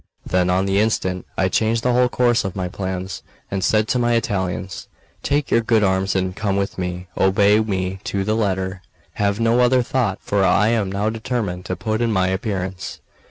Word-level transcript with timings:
Then, 0.25 0.49
on 0.49 0.65
the 0.65 0.79
instant, 0.79 1.27
I 1.37 1.47
changed 1.47 1.83
the 1.83 1.93
whole 1.93 2.09
course 2.09 2.43
of 2.43 2.55
my 2.55 2.67
plans, 2.67 3.21
and 3.51 3.63
said 3.63 3.87
to 3.89 3.99
my 3.99 4.13
Italians: 4.13 4.87
"Take 5.21 5.51
your 5.51 5.61
good 5.61 5.83
arms 5.83 6.15
and 6.15 6.35
come 6.35 6.55
with 6.57 6.79
me; 6.79 7.05
obey 7.15 7.59
me 7.59 7.99
to 8.05 8.23
the 8.23 8.33
letter; 8.35 8.81
have 9.21 9.39
no 9.39 9.59
other 9.59 9.83
thought, 9.83 10.17
for 10.19 10.43
I 10.43 10.69
am 10.69 10.91
now 10.91 11.11
determined 11.11 11.65
to 11.65 11.75
put 11.75 12.01
in 12.01 12.11
my 12.11 12.29
appearance. 12.29 12.99